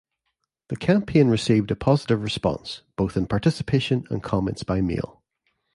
The 0.69 0.75
campaign 0.77 1.27
received 1.27 1.69
a 1.69 1.75
positive 1.75 2.23
response, 2.23 2.81
both 2.95 3.15
in 3.15 3.27
participation 3.27 4.07
and 4.09 4.23
comments 4.23 4.63
by 4.63 4.81
mail. 4.81 5.21